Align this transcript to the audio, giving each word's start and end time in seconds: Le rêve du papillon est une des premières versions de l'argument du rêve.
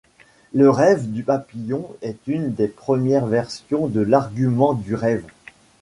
Le 0.51 0.67
rêve 0.71 1.05
du 1.11 1.21
papillon 1.21 1.87
est 2.01 2.17
une 2.25 2.53
des 2.55 2.67
premières 2.67 3.27
versions 3.27 3.85
de 3.85 4.01
l'argument 4.01 4.73
du 4.73 4.95
rêve. 4.95 5.25